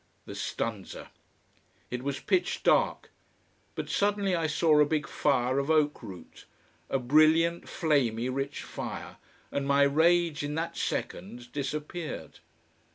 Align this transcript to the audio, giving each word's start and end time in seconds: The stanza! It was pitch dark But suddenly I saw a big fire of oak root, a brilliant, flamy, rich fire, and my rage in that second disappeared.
The 0.25 0.33
stanza! 0.33 1.11
It 1.91 2.01
was 2.01 2.19
pitch 2.19 2.63
dark 2.63 3.11
But 3.75 3.87
suddenly 3.87 4.35
I 4.35 4.47
saw 4.47 4.79
a 4.79 4.83
big 4.87 5.07
fire 5.07 5.59
of 5.59 5.69
oak 5.69 6.01
root, 6.01 6.45
a 6.89 6.97
brilliant, 6.97 7.69
flamy, 7.69 8.27
rich 8.27 8.63
fire, 8.63 9.17
and 9.51 9.67
my 9.67 9.83
rage 9.83 10.41
in 10.41 10.55
that 10.55 10.75
second 10.75 11.51
disappeared. 11.51 12.39